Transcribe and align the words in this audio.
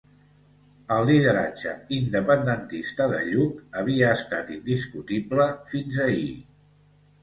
El 0.95 1.03
lideratge 1.09 1.75
independentista 1.99 3.09
de 3.13 3.21
Lluc 3.29 3.79
havia 3.85 4.11
estat 4.19 4.53
indiscutible 4.59 5.51
fins 5.73 6.07
ahir. 6.13 6.31